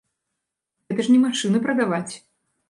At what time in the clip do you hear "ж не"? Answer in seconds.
1.09-1.19